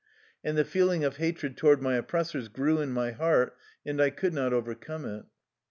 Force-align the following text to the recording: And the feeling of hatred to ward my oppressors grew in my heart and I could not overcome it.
And 0.43 0.57
the 0.57 0.65
feeling 0.65 1.03
of 1.03 1.17
hatred 1.17 1.55
to 1.57 1.65
ward 1.67 1.79
my 1.79 1.93
oppressors 1.95 2.47
grew 2.47 2.79
in 2.81 2.91
my 2.91 3.11
heart 3.11 3.55
and 3.85 4.01
I 4.01 4.09
could 4.09 4.33
not 4.33 4.51
overcome 4.51 5.05
it. 5.05 5.25